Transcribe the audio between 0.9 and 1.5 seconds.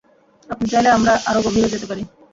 আমরা আরো